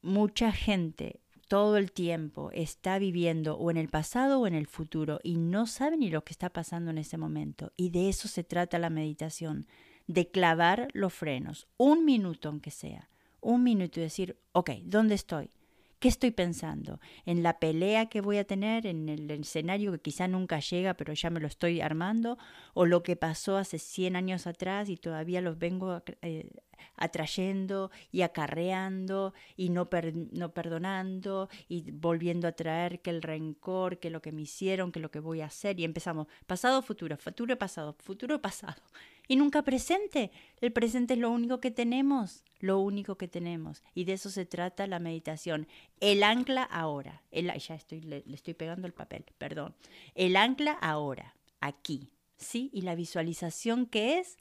Mucha 0.00 0.50
gente 0.50 1.20
todo 1.46 1.76
el 1.76 1.92
tiempo 1.92 2.50
está 2.52 2.98
viviendo 2.98 3.56
o 3.58 3.70
en 3.70 3.76
el 3.76 3.88
pasado 3.88 4.40
o 4.40 4.46
en 4.46 4.54
el 4.54 4.66
futuro 4.66 5.20
y 5.22 5.36
no 5.36 5.66
sabe 5.66 5.98
ni 5.98 6.10
lo 6.10 6.24
que 6.24 6.32
está 6.32 6.48
pasando 6.48 6.90
en 6.90 6.96
ese 6.96 7.18
momento. 7.18 7.72
Y 7.76 7.90
de 7.90 8.08
eso 8.08 8.28
se 8.28 8.44
trata 8.44 8.78
la 8.78 8.88
meditación, 8.88 9.66
de 10.06 10.30
clavar 10.30 10.88
los 10.94 11.12
frenos, 11.12 11.68
un 11.76 12.06
minuto 12.06 12.48
aunque 12.48 12.70
sea, 12.70 13.10
un 13.42 13.62
minuto 13.62 14.00
y 14.00 14.04
decir, 14.04 14.38
ok, 14.52 14.70
¿dónde 14.84 15.14
estoy? 15.14 15.50
¿Qué 15.98 16.06
estoy 16.06 16.30
pensando? 16.30 17.00
¿En 17.26 17.42
la 17.42 17.58
pelea 17.58 18.06
que 18.06 18.20
voy 18.20 18.38
a 18.38 18.44
tener? 18.44 18.86
¿En 18.86 19.08
el 19.08 19.28
escenario 19.32 19.90
que 19.90 19.98
quizá 19.98 20.28
nunca 20.28 20.60
llega, 20.60 20.94
pero 20.94 21.12
ya 21.12 21.28
me 21.28 21.40
lo 21.40 21.48
estoy 21.48 21.80
armando? 21.80 22.38
¿O 22.72 22.86
lo 22.86 23.02
que 23.02 23.16
pasó 23.16 23.56
hace 23.56 23.80
100 23.80 24.14
años 24.14 24.46
atrás 24.46 24.88
y 24.88 24.96
todavía 24.96 25.40
los 25.40 25.58
vengo 25.58 26.00
eh, 26.22 26.50
atrayendo 26.94 27.90
y 28.12 28.22
acarreando 28.22 29.34
y 29.56 29.70
no, 29.70 29.88
no 30.30 30.54
perdonando 30.54 31.48
y 31.68 31.90
volviendo 31.90 32.46
a 32.46 32.52
traer 32.52 33.00
que 33.00 33.10
el 33.10 33.20
rencor, 33.20 33.98
que 33.98 34.10
lo 34.10 34.22
que 34.22 34.30
me 34.30 34.42
hicieron, 34.42 34.92
que 34.92 35.00
lo 35.00 35.10
que 35.10 35.18
voy 35.18 35.40
a 35.40 35.46
hacer? 35.46 35.80
Y 35.80 35.84
empezamos 35.84 36.28
pasado, 36.46 36.80
futuro, 36.80 37.16
futuro, 37.16 37.58
pasado, 37.58 37.96
futuro, 37.98 38.40
pasado 38.40 38.80
y 39.28 39.36
nunca 39.36 39.62
presente. 39.62 40.32
El 40.60 40.72
presente 40.72 41.14
es 41.14 41.20
lo 41.20 41.30
único 41.30 41.60
que 41.60 41.70
tenemos, 41.70 42.42
lo 42.58 42.80
único 42.80 43.16
que 43.16 43.28
tenemos. 43.28 43.84
Y 43.94 44.04
de 44.04 44.14
eso 44.14 44.30
se 44.30 44.46
trata 44.46 44.86
la 44.86 44.98
meditación. 44.98 45.68
El 46.00 46.22
ancla 46.22 46.64
ahora. 46.64 47.22
El, 47.30 47.52
ya 47.58 47.74
estoy, 47.74 48.00
le, 48.00 48.24
estoy 48.32 48.54
pegando 48.54 48.86
el 48.86 48.94
papel, 48.94 49.24
perdón. 49.36 49.74
El 50.14 50.34
ancla 50.34 50.72
ahora, 50.72 51.36
aquí. 51.60 52.10
¿Sí? 52.38 52.70
Y 52.72 52.82
la 52.82 52.94
visualización, 52.94 53.86
¿qué 53.86 54.18
es? 54.18 54.38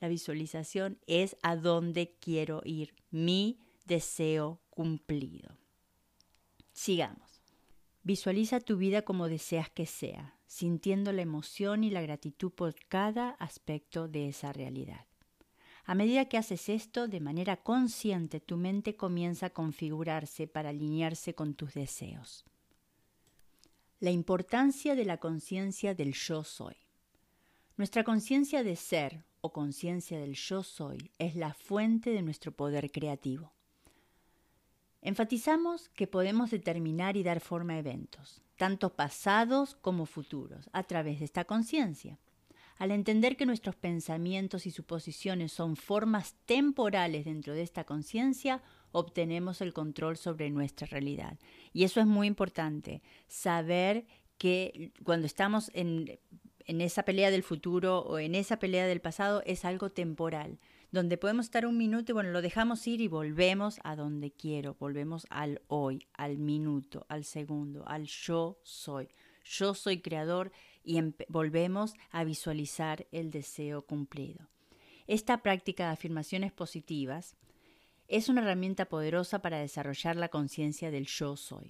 La 0.00 0.08
visualización 0.08 0.98
es 1.06 1.36
a 1.42 1.56
dónde 1.56 2.14
quiero 2.20 2.62
ir, 2.64 2.94
mi 3.10 3.58
deseo 3.84 4.60
cumplido. 4.70 5.56
Sigamos. 6.72 7.29
Visualiza 8.02 8.60
tu 8.60 8.76
vida 8.76 9.02
como 9.02 9.28
deseas 9.28 9.70
que 9.70 9.86
sea 9.86 10.40
sintiendo 10.50 11.12
la 11.12 11.22
emoción 11.22 11.84
y 11.84 11.90
la 11.90 12.02
gratitud 12.02 12.50
por 12.50 12.74
cada 12.88 13.30
aspecto 13.38 14.08
de 14.08 14.28
esa 14.28 14.52
realidad. 14.52 15.06
A 15.84 15.94
medida 15.94 16.24
que 16.24 16.38
haces 16.38 16.68
esto 16.68 17.06
de 17.06 17.20
manera 17.20 17.62
consciente, 17.62 18.40
tu 18.40 18.56
mente 18.56 18.96
comienza 18.96 19.46
a 19.46 19.50
configurarse 19.50 20.48
para 20.48 20.70
alinearse 20.70 21.36
con 21.36 21.54
tus 21.54 21.72
deseos. 21.74 22.44
La 24.00 24.10
importancia 24.10 24.96
de 24.96 25.04
la 25.04 25.18
conciencia 25.18 25.94
del 25.94 26.14
yo 26.14 26.42
soy. 26.42 26.74
Nuestra 27.76 28.02
conciencia 28.02 28.64
de 28.64 28.74
ser 28.74 29.24
o 29.42 29.52
conciencia 29.52 30.18
del 30.18 30.34
yo 30.34 30.64
soy 30.64 31.12
es 31.20 31.36
la 31.36 31.54
fuente 31.54 32.10
de 32.10 32.22
nuestro 32.22 32.50
poder 32.50 32.90
creativo. 32.90 33.52
Enfatizamos 35.02 35.88
que 35.90 36.06
podemos 36.06 36.50
determinar 36.50 37.16
y 37.16 37.22
dar 37.22 37.40
forma 37.40 37.74
a 37.74 37.78
eventos, 37.78 38.42
tanto 38.56 38.94
pasados 38.94 39.74
como 39.74 40.04
futuros, 40.04 40.68
a 40.72 40.82
través 40.82 41.20
de 41.20 41.24
esta 41.24 41.44
conciencia. 41.44 42.18
Al 42.76 42.90
entender 42.90 43.36
que 43.36 43.46
nuestros 43.46 43.76
pensamientos 43.76 44.66
y 44.66 44.70
suposiciones 44.70 45.52
son 45.52 45.76
formas 45.76 46.34
temporales 46.46 47.24
dentro 47.24 47.54
de 47.54 47.62
esta 47.62 47.84
conciencia, 47.84 48.62
obtenemos 48.92 49.60
el 49.60 49.72
control 49.72 50.16
sobre 50.16 50.50
nuestra 50.50 50.86
realidad. 50.86 51.38
Y 51.72 51.84
eso 51.84 52.00
es 52.00 52.06
muy 52.06 52.26
importante, 52.26 53.02
saber 53.26 54.06
que 54.38 54.92
cuando 55.04 55.26
estamos 55.26 55.70
en, 55.74 56.18
en 56.66 56.80
esa 56.80 57.02
pelea 57.04 57.30
del 57.30 57.42
futuro 57.42 58.00
o 58.00 58.18
en 58.18 58.34
esa 58.34 58.58
pelea 58.58 58.86
del 58.86 59.00
pasado 59.00 59.42
es 59.44 59.64
algo 59.64 59.90
temporal 59.90 60.58
donde 60.92 61.16
podemos 61.16 61.46
estar 61.46 61.66
un 61.66 61.76
minuto 61.76 62.12
y 62.12 62.14
bueno, 62.14 62.30
lo 62.30 62.42
dejamos 62.42 62.86
ir 62.86 63.00
y 63.00 63.08
volvemos 63.08 63.78
a 63.84 63.94
donde 63.94 64.32
quiero, 64.32 64.76
volvemos 64.78 65.26
al 65.30 65.62
hoy, 65.68 66.06
al 66.14 66.38
minuto, 66.38 67.06
al 67.08 67.24
segundo, 67.24 67.86
al 67.86 68.06
yo 68.06 68.58
soy. 68.62 69.08
Yo 69.44 69.74
soy 69.74 70.00
creador 70.00 70.52
y 70.84 71.00
volvemos 71.28 71.94
a 72.10 72.24
visualizar 72.24 73.06
el 73.12 73.30
deseo 73.30 73.82
cumplido. 73.82 74.48
Esta 75.06 75.42
práctica 75.42 75.86
de 75.86 75.92
afirmaciones 75.92 76.52
positivas 76.52 77.36
es 78.08 78.28
una 78.28 78.42
herramienta 78.42 78.86
poderosa 78.86 79.40
para 79.40 79.58
desarrollar 79.58 80.16
la 80.16 80.28
conciencia 80.28 80.90
del 80.90 81.06
yo 81.06 81.36
soy. 81.36 81.66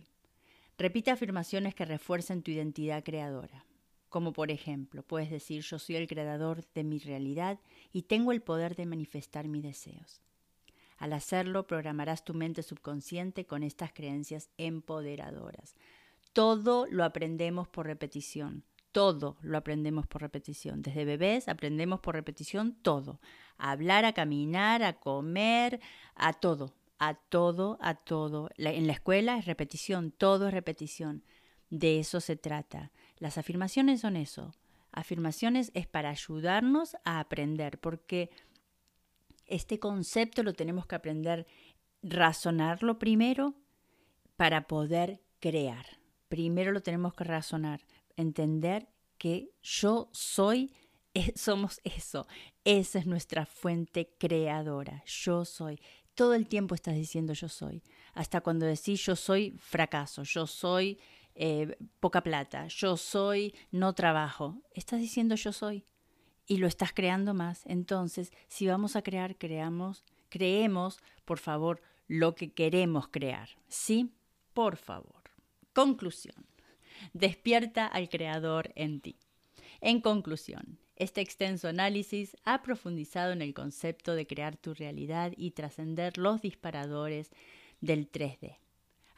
Repite 0.78 1.10
afirmaciones 1.10 1.74
que 1.74 1.84
refuercen 1.84 2.42
tu 2.42 2.50
identidad 2.50 3.04
creadora 3.04 3.64
como 4.10 4.32
por 4.32 4.50
ejemplo, 4.50 5.02
puedes 5.02 5.30
decir 5.30 5.62
yo 5.62 5.78
soy 5.78 5.96
el 5.96 6.06
creador 6.06 6.66
de 6.74 6.84
mi 6.84 6.98
realidad 6.98 7.58
y 7.92 8.02
tengo 8.02 8.32
el 8.32 8.42
poder 8.42 8.76
de 8.76 8.84
manifestar 8.84 9.48
mis 9.48 9.62
deseos. 9.62 10.20
Al 10.98 11.14
hacerlo, 11.14 11.66
programarás 11.66 12.24
tu 12.24 12.34
mente 12.34 12.62
subconsciente 12.62 13.46
con 13.46 13.62
estas 13.62 13.92
creencias 13.92 14.50
empoderadoras. 14.58 15.74
Todo 16.34 16.86
lo 16.90 17.04
aprendemos 17.04 17.68
por 17.68 17.86
repetición. 17.86 18.64
Todo 18.92 19.38
lo 19.40 19.56
aprendemos 19.56 20.06
por 20.06 20.20
repetición. 20.20 20.82
Desde 20.82 21.06
bebés 21.06 21.48
aprendemos 21.48 22.00
por 22.00 22.16
repetición 22.16 22.74
todo. 22.82 23.18
A 23.56 23.70
hablar, 23.70 24.04
a 24.04 24.12
caminar, 24.12 24.82
a 24.82 25.00
comer, 25.00 25.80
a 26.14 26.34
todo. 26.34 26.74
A 26.98 27.14
todo, 27.14 27.78
a 27.80 27.94
todo. 27.94 28.50
en 28.58 28.86
la 28.86 28.92
escuela 28.92 29.38
es 29.38 29.46
repetición, 29.46 30.10
todo 30.10 30.48
es 30.48 30.52
repetición. 30.52 31.24
De 31.70 31.98
eso 31.98 32.20
se 32.20 32.36
trata. 32.36 32.90
Las 33.20 33.38
afirmaciones 33.38 34.00
son 34.00 34.16
eso. 34.16 34.52
Afirmaciones 34.90 35.70
es 35.74 35.86
para 35.86 36.10
ayudarnos 36.10 36.96
a 37.04 37.20
aprender, 37.20 37.78
porque 37.78 38.30
este 39.46 39.78
concepto 39.78 40.42
lo 40.42 40.54
tenemos 40.54 40.86
que 40.86 40.96
aprender, 40.96 41.46
razonarlo 42.02 42.98
primero 42.98 43.54
para 44.36 44.66
poder 44.66 45.20
crear. 45.38 45.86
Primero 46.28 46.72
lo 46.72 46.82
tenemos 46.82 47.14
que 47.14 47.24
razonar, 47.24 47.82
entender 48.16 48.88
que 49.18 49.50
yo 49.62 50.08
soy, 50.12 50.72
eh, 51.14 51.32
somos 51.36 51.80
eso. 51.84 52.26
Esa 52.64 52.98
es 53.00 53.06
nuestra 53.06 53.44
fuente 53.44 54.14
creadora. 54.18 55.04
Yo 55.04 55.44
soy. 55.44 55.78
Todo 56.14 56.34
el 56.34 56.48
tiempo 56.48 56.74
estás 56.74 56.94
diciendo 56.94 57.34
yo 57.34 57.48
soy. 57.48 57.82
Hasta 58.14 58.40
cuando 58.40 58.66
decís 58.66 59.04
yo 59.04 59.14
soy 59.14 59.56
fracaso, 59.58 60.22
yo 60.22 60.46
soy 60.46 60.98
eh, 61.34 61.76
poca 62.00 62.22
plata, 62.22 62.66
yo 62.68 62.96
soy 62.96 63.54
no 63.70 63.94
trabajo. 63.94 64.62
Estás 64.72 65.00
diciendo 65.00 65.34
yo 65.34 65.52
soy. 65.52 65.84
Y 66.46 66.56
lo 66.56 66.66
estás 66.66 66.92
creando 66.92 67.32
más. 67.32 67.62
Entonces, 67.66 68.32
si 68.48 68.66
vamos 68.66 68.96
a 68.96 69.02
crear, 69.02 69.36
creamos, 69.36 70.04
creemos, 70.28 70.98
por 71.24 71.38
favor, 71.38 71.80
lo 72.08 72.34
que 72.34 72.52
queremos 72.52 73.08
crear. 73.08 73.48
¿Sí? 73.68 74.12
Por 74.52 74.76
favor. 74.76 75.22
Conclusión. 75.72 76.46
Despierta 77.12 77.86
al 77.86 78.08
Creador 78.08 78.72
en 78.74 79.00
ti. 79.00 79.16
En 79.80 80.00
conclusión, 80.00 80.78
este 80.96 81.20
extenso 81.20 81.68
análisis 81.68 82.36
ha 82.44 82.62
profundizado 82.62 83.32
en 83.32 83.40
el 83.40 83.54
concepto 83.54 84.14
de 84.14 84.26
crear 84.26 84.56
tu 84.56 84.74
realidad 84.74 85.32
y 85.36 85.52
trascender 85.52 86.18
los 86.18 86.42
disparadores 86.42 87.30
del 87.80 88.10
3D. 88.10 88.58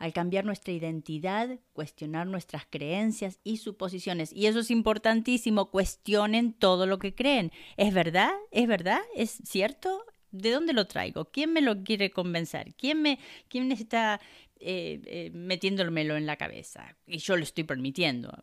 Al 0.03 0.13
cambiar 0.13 0.45
nuestra 0.45 0.73
identidad, 0.73 1.61
cuestionar 1.75 2.27
nuestras 2.27 2.67
creencias 2.69 3.39
y 3.45 3.59
suposiciones. 3.59 4.33
Y 4.33 4.47
eso 4.47 4.59
es 4.59 4.73
importantísimo, 4.73 5.71
cuestionen 5.71 6.55
todo 6.55 6.87
lo 6.87 6.99
que 6.99 7.15
creen. 7.15 7.53
¿Es 7.77 7.95
verdad? 7.95 8.33
¿Es 8.51 8.67
verdad? 8.67 8.99
¿Es 9.15 9.41
cierto? 9.45 10.05
¿De 10.33 10.51
dónde 10.51 10.73
lo 10.73 10.89
traigo? 10.89 11.27
¿Quién 11.27 11.53
me 11.53 11.61
lo 11.61 11.85
quiere 11.85 12.11
convencer? 12.11 12.75
¿Quién 12.75 13.01
me, 13.01 13.21
quién 13.47 13.71
está 13.71 14.21
eh, 14.59 15.01
eh, 15.07 15.31
metiéndomelo 15.33 16.17
en 16.17 16.27
la 16.27 16.35
cabeza? 16.35 16.97
Y 17.07 17.19
yo 17.19 17.37
lo 17.37 17.45
estoy 17.45 17.63
permitiendo. 17.63 18.37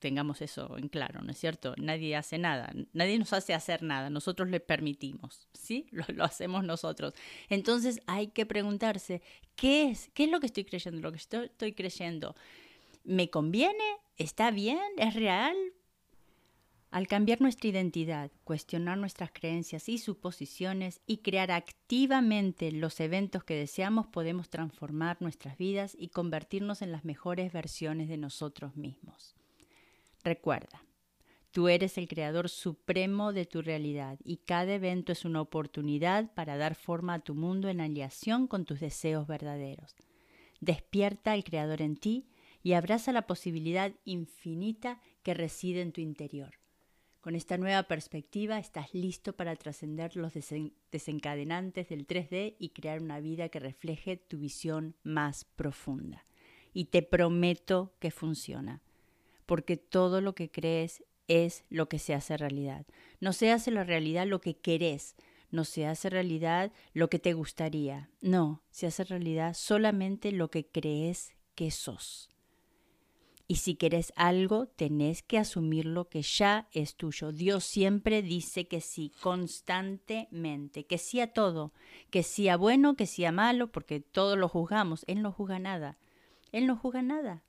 Tengamos 0.00 0.40
eso 0.40 0.78
en 0.78 0.88
claro, 0.88 1.22
¿no 1.22 1.30
es 1.30 1.38
cierto? 1.38 1.74
Nadie 1.76 2.16
hace 2.16 2.38
nada, 2.38 2.72
nadie 2.94 3.18
nos 3.18 3.34
hace 3.34 3.52
hacer 3.52 3.82
nada, 3.82 4.08
nosotros 4.08 4.48
le 4.48 4.58
permitimos, 4.58 5.46
¿sí? 5.52 5.86
Lo, 5.92 6.24
hacemos 6.24 6.64
nosotros. 6.64 7.14
Entonces 7.50 8.00
hay 8.06 8.28
que 8.28 8.46
preguntarse, 8.46 9.20
¿qué 9.56 9.90
es? 9.90 10.10
¿Qué 10.14 10.24
es 10.24 10.30
lo 10.30 10.40
que 10.40 10.46
estoy 10.46 10.64
creyendo? 10.64 11.02
¿Lo 11.02 11.12
que 11.12 11.18
estoy 11.18 11.72
creyendo? 11.74 12.34
¿Me 13.04 13.28
conviene? 13.28 13.84
¿Está 14.16 14.50
bien? 14.50 14.80
¿Es 14.96 15.14
real? 15.14 15.54
Al 16.90 17.06
cambiar 17.06 17.40
nuestra 17.40 17.68
identidad, 17.68 18.32
cuestionar 18.42 18.96
nuestras 18.96 19.30
creencias 19.30 19.88
y 19.88 19.98
suposiciones 19.98 21.02
y 21.06 21.18
crear 21.18 21.52
activamente 21.52 22.72
los 22.72 22.98
eventos 23.00 23.44
que 23.44 23.54
deseamos, 23.54 24.06
podemos 24.08 24.48
transformar 24.48 25.18
nuestras 25.20 25.56
vidas 25.56 25.94
y 25.96 26.08
convertirnos 26.08 26.82
en 26.82 26.90
las 26.90 27.04
mejores 27.04 27.52
versiones 27.52 28.08
de 28.08 28.16
nosotros 28.16 28.76
mismos. 28.76 29.36
Recuerda, 30.22 30.84
tú 31.50 31.68
eres 31.68 31.96
el 31.96 32.06
creador 32.06 32.48
supremo 32.48 33.32
de 33.32 33.46
tu 33.46 33.62
realidad 33.62 34.18
y 34.22 34.38
cada 34.38 34.74
evento 34.74 35.12
es 35.12 35.24
una 35.24 35.40
oportunidad 35.40 36.32
para 36.34 36.56
dar 36.56 36.74
forma 36.74 37.14
a 37.14 37.20
tu 37.20 37.34
mundo 37.34 37.68
en 37.68 37.80
aliación 37.80 38.46
con 38.46 38.64
tus 38.64 38.80
deseos 38.80 39.26
verdaderos. 39.26 39.96
Despierta 40.60 41.32
al 41.32 41.42
creador 41.42 41.80
en 41.80 41.96
ti 41.96 42.28
y 42.62 42.74
abraza 42.74 43.12
la 43.12 43.26
posibilidad 43.26 43.92
infinita 44.04 45.00
que 45.22 45.32
reside 45.32 45.80
en 45.80 45.92
tu 45.92 46.02
interior. 46.02 46.60
Con 47.22 47.34
esta 47.34 47.58
nueva 47.58 47.82
perspectiva 47.82 48.58
estás 48.58 48.94
listo 48.94 49.34
para 49.34 49.54
trascender 49.56 50.16
los 50.16 50.32
desencadenantes 50.90 51.88
del 51.88 52.06
3D 52.06 52.56
y 52.58 52.70
crear 52.70 53.02
una 53.02 53.20
vida 53.20 53.50
que 53.50 53.58
refleje 53.58 54.16
tu 54.16 54.38
visión 54.38 54.96
más 55.02 55.44
profunda. 55.44 56.24
Y 56.72 56.86
te 56.86 57.02
prometo 57.02 57.94
que 57.98 58.10
funciona, 58.10 58.80
porque 59.50 59.76
todo 59.76 60.20
lo 60.20 60.36
que 60.36 60.48
crees 60.48 61.02
es 61.26 61.64
lo 61.70 61.88
que 61.88 61.98
se 61.98 62.14
hace 62.14 62.36
realidad. 62.36 62.86
No 63.18 63.32
se 63.32 63.50
hace 63.50 63.72
la 63.72 63.82
realidad 63.82 64.24
lo 64.24 64.40
que 64.40 64.56
querés, 64.56 65.16
no 65.50 65.64
se 65.64 65.86
hace 65.86 66.08
realidad 66.08 66.70
lo 66.94 67.10
que 67.10 67.18
te 67.18 67.32
gustaría, 67.32 68.10
no, 68.20 68.62
se 68.70 68.86
hace 68.86 69.02
realidad 69.02 69.54
solamente 69.54 70.30
lo 70.30 70.52
que 70.52 70.68
crees 70.68 71.34
que 71.56 71.72
sos. 71.72 72.30
Y 73.48 73.56
si 73.56 73.74
querés 73.74 74.12
algo, 74.14 74.68
tenés 74.68 75.24
que 75.24 75.38
asumir 75.38 75.84
lo 75.84 76.08
que 76.08 76.22
ya 76.22 76.68
es 76.70 76.94
tuyo. 76.94 77.32
Dios 77.32 77.64
siempre 77.64 78.22
dice 78.22 78.68
que 78.68 78.80
sí, 78.80 79.10
constantemente, 79.20 80.86
que 80.86 80.96
sí 80.96 81.18
a 81.18 81.32
todo, 81.32 81.72
que 82.10 82.22
sí 82.22 82.48
a 82.48 82.56
bueno, 82.56 82.94
que 82.94 83.06
sí 83.06 83.24
a 83.24 83.32
malo, 83.32 83.72
porque 83.72 83.98
todos 83.98 84.38
lo 84.38 84.48
juzgamos. 84.48 85.02
Él 85.08 85.22
no 85.22 85.32
juzga 85.32 85.58
nada. 85.58 85.98
Él 86.52 86.68
no 86.68 86.76
juzga 86.76 87.02
nada. 87.02 87.42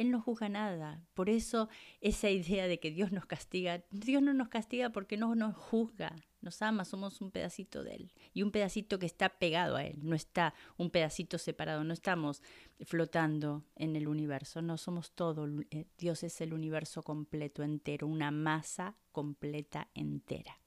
Él 0.00 0.10
no 0.10 0.20
juzga 0.20 0.48
nada. 0.48 1.02
Por 1.14 1.28
eso 1.28 1.68
esa 2.00 2.30
idea 2.30 2.66
de 2.66 2.80
que 2.80 2.90
Dios 2.90 3.12
nos 3.12 3.26
castiga, 3.26 3.82
Dios 3.90 4.22
no 4.22 4.32
nos 4.32 4.48
castiga 4.48 4.90
porque 4.90 5.16
no 5.16 5.34
nos 5.34 5.54
juzga 5.56 6.16
nos 6.42 6.62
ama, 6.62 6.84
somos 6.84 7.20
un 7.20 7.30
pedacito 7.30 7.82
de 7.84 7.94
Él 7.94 8.12
y 8.32 8.42
un 8.42 8.50
pedacito 8.50 8.98
que 8.98 9.06
está 9.06 9.28
pegado 9.28 9.76
a 9.76 9.84
Él, 9.84 9.98
no 10.02 10.14
está 10.14 10.54
un 10.76 10.90
pedacito 10.90 11.38
separado, 11.38 11.84
no 11.84 11.92
estamos 11.92 12.42
flotando 12.80 13.64
en 13.76 13.96
el 13.96 14.08
universo, 14.08 14.62
no 14.62 14.78
somos 14.78 15.12
todo, 15.12 15.46
eh, 15.70 15.86
Dios 15.98 16.22
es 16.22 16.40
el 16.40 16.54
universo 16.54 17.02
completo, 17.02 17.62
entero, 17.62 18.06
una 18.06 18.30
masa 18.30 18.96
completa 19.12 19.88
entera. 19.94 20.58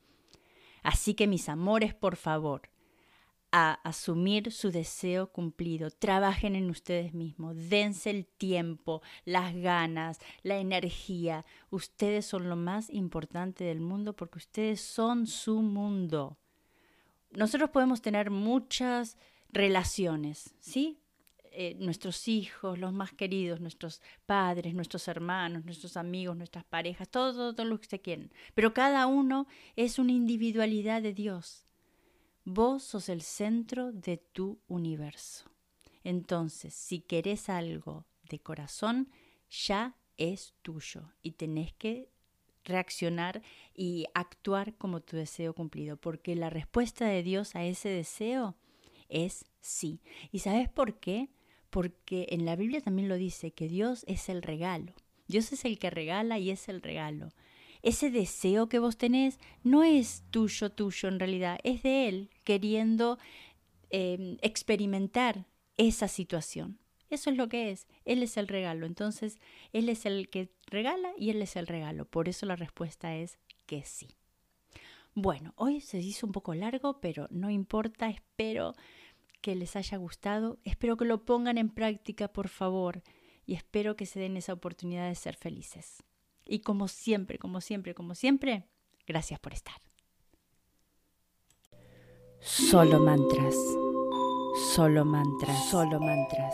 Así 0.83 1.13
que 1.13 1.27
mis 1.27 1.49
amores, 1.49 1.93
por 1.93 2.17
favor, 2.17 2.69
a 3.55 3.73
asumir 3.83 4.51
su 4.51 4.71
deseo 4.71 5.31
cumplido. 5.31 5.91
Trabajen 5.91 6.55
en 6.55 6.71
ustedes 6.71 7.13
mismos, 7.13 7.69
dense 7.69 8.09
el 8.09 8.25
tiempo, 8.25 9.03
las 9.25 9.55
ganas, 9.55 10.19
la 10.41 10.57
energía. 10.57 11.45
Ustedes 11.69 12.25
son 12.25 12.49
lo 12.49 12.55
más 12.55 12.89
importante 12.89 13.63
del 13.63 13.79
mundo 13.79 14.15
porque 14.15 14.39
ustedes 14.39 14.81
son 14.81 15.27
su 15.27 15.61
mundo. 15.61 16.39
Nosotros 17.29 17.69
podemos 17.69 18.01
tener 18.01 18.31
muchas 18.31 19.17
relaciones, 19.49 20.55
¿sí? 20.59 20.99
Eh, 21.51 21.75
nuestros 21.77 22.27
hijos, 22.27 22.79
los 22.79 22.91
más 22.91 23.13
queridos, 23.13 23.61
nuestros 23.61 24.01
padres, 24.25 24.73
nuestros 24.73 25.07
hermanos, 25.07 25.63
nuestros 25.63 25.95
amigos, 25.95 26.35
nuestras 26.35 26.63
parejas, 26.63 27.07
todo, 27.07 27.53
todo, 27.53 27.65
lo 27.67 27.79
que 27.79 27.87
se 27.87 28.01
quieren. 28.01 28.31
Pero 28.55 28.73
cada 28.73 29.05
uno 29.05 29.45
es 29.75 29.99
una 29.99 30.11
individualidad 30.11 31.03
de 31.03 31.13
Dios. 31.13 31.67
Vos 32.45 32.83
sos 32.83 33.07
el 33.07 33.21
centro 33.21 33.93
de 33.93 34.17
tu 34.17 34.59
universo. 34.67 35.49
Entonces, 36.03 36.73
si 36.73 36.99
querés 36.99 37.47
algo 37.47 38.05
de 38.29 38.39
corazón, 38.39 39.09
ya 39.49 39.95
es 40.17 40.53
tuyo 40.61 41.13
y 41.21 41.31
tenés 41.31 41.73
que 41.73 42.09
reaccionar 42.65 43.41
y 43.73 44.07
actuar 44.13 44.75
como 44.75 45.01
tu 45.01 45.15
deseo 45.15 45.53
cumplido, 45.53 45.95
porque 45.95 46.35
la 46.35 46.49
respuesta 46.49 47.05
de 47.05 47.23
Dios 47.23 47.55
a 47.55 47.63
ese 47.63 47.89
deseo 47.89 48.55
es 49.07 49.45
sí. 49.61 50.01
¿Y 50.31 50.39
sabes 50.39 50.69
por 50.69 50.99
qué? 50.99 51.29
Porque 51.69 52.27
en 52.29 52.45
la 52.45 52.57
Biblia 52.57 52.81
también 52.81 53.07
lo 53.07 53.15
dice, 53.15 53.51
que 53.51 53.69
Dios 53.69 54.03
es 54.07 54.27
el 54.27 54.41
regalo. 54.41 54.93
Dios 55.27 55.53
es 55.53 55.63
el 55.63 55.79
que 55.79 55.89
regala 55.89 56.39
y 56.39 56.51
es 56.51 56.67
el 56.67 56.81
regalo 56.81 57.29
ese 57.83 58.09
deseo 58.09 58.69
que 58.69 58.79
vos 58.79 58.97
tenés 58.97 59.39
no 59.61 59.83
es 59.83 60.23
tuyo, 60.31 60.71
tuyo 60.71 61.09
en 61.09 61.19
realidad, 61.19 61.59
es 61.63 61.83
de 61.83 62.07
Él 62.07 62.29
queriendo 62.45 63.19
em, 63.89 64.37
experimentar 64.41 65.45
esa 65.75 66.07
situación. 66.07 66.79
Eso 67.09 67.29
es 67.29 67.37
lo 67.37 67.49
que 67.49 67.71
es. 67.71 67.85
Él 68.05 68.23
es 68.23 68.37
el 68.37 68.47
regalo. 68.47 68.87
Entonces, 68.87 69.37
Él 69.73 69.89
es 69.89 70.05
el 70.05 70.29
que 70.29 70.49
regala 70.67 71.11
y 71.17 71.29
Él 71.29 71.41
es 71.41 71.55
el 71.57 71.67
regalo. 71.67 72.05
Por 72.05 72.29
eso 72.29 72.45
la 72.45 72.55
respuesta 72.55 73.15
es 73.15 73.37
que 73.65 73.83
sí. 73.83 74.07
Bueno, 75.13 75.53
hoy 75.57 75.81
se 75.81 75.99
hizo 75.99 76.25
un 76.25 76.31
poco 76.31 76.55
largo, 76.55 77.01
pero 77.01 77.27
no 77.29 77.49
importa. 77.51 78.09
Espero 78.09 78.73
que 79.41 79.55
les 79.55 79.75
haya 79.75 79.97
gustado. 79.97 80.57
Espero 80.63 80.95
que 80.97 81.05
lo 81.05 81.25
pongan 81.25 81.57
en 81.57 81.69
práctica, 81.69 82.29
por 82.29 82.47
favor. 82.47 83.03
Y 83.45 83.55
espero 83.55 83.95
que 83.97 84.05
se 84.05 84.21
den 84.21 84.37
esa 84.37 84.53
oportunidad 84.53 85.09
de 85.09 85.15
ser 85.15 85.35
felices. 85.35 86.01
Y 86.53 86.59
como 86.59 86.87
siempre, 86.87 87.39
como 87.39 87.61
siempre, 87.61 87.95
como 87.95 88.13
siempre, 88.13 88.69
gracias 89.07 89.39
por 89.39 89.53
estar. 89.53 89.73
Solo 92.41 92.99
mantras. 92.99 93.55
Solo 94.75 95.03
mantras. 95.03 95.65
Solo 95.71 95.99
mantras. 95.99 96.53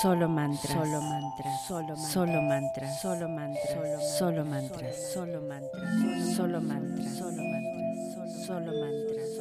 Solo 0.00 0.28
mantras. 0.28 0.70
Solo 0.70 1.00
mantras. 1.00 1.66
Solo 1.66 1.96
mantras. 1.96 2.06
Solo 2.06 2.38
mantras. 2.38 3.00
Solo 3.02 3.26
mantras. 3.28 4.16
Solo 4.16 4.44
mantras. 4.46 4.96
Solo 5.16 5.40
mantras. 5.40 6.36
Solo 6.36 6.60
mantras. 6.60 7.16
Solo 8.46 8.70
mantras. 8.70 9.34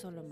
Solo 0.00 0.22
mantras. 0.24 0.31